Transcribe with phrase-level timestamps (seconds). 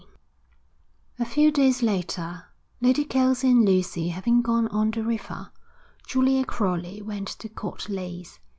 [0.01, 0.13] XIX
[1.19, 2.45] A few days later,
[2.81, 5.51] Lady Kelsey and Lucy having gone on the river,
[6.07, 8.39] Julia Crowley went to Court Leys.